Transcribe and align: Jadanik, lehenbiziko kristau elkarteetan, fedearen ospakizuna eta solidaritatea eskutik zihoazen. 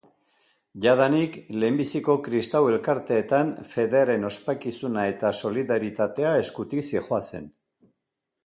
Jadanik, 0.85 1.35
lehenbiziko 1.63 2.15
kristau 2.29 2.61
elkarteetan, 2.71 3.53
fedearen 3.75 4.27
ospakizuna 4.33 5.07
eta 5.13 5.35
solidaritatea 5.43 6.33
eskutik 6.47 6.87
zihoazen. 6.91 7.51